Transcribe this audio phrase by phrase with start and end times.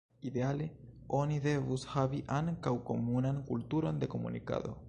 [0.27, 0.69] Ideale
[1.17, 4.79] oni devus havi ankaŭ komunan kulturon de komunikado.